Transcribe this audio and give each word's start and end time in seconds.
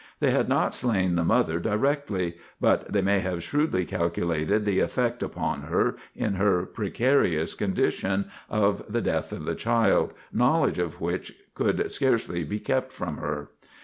They 0.19 0.31
had 0.31 0.49
not 0.49 0.73
slain 0.73 1.13
the 1.13 1.23
mother, 1.23 1.59
directly; 1.59 2.35
but 2.59 2.91
they 2.91 3.03
may 3.03 3.19
have 3.19 3.43
shrewdly 3.43 3.85
calculated 3.85 4.65
the 4.65 4.79
effect 4.79 5.21
upon 5.21 5.61
her, 5.61 5.95
in 6.15 6.37
her 6.41 6.65
precarious 6.65 7.53
condition, 7.53 8.25
of 8.49 8.83
the 8.91 9.01
death 9.01 9.31
of 9.31 9.45
the 9.45 9.53
child: 9.53 10.13
knowledge 10.33 10.79
of 10.79 11.01
which 11.01 11.37
could 11.53 11.91
scarcely 11.91 12.43
be 12.43 12.59
kept 12.59 12.91
from 12.91 13.17
her. 13.17 13.51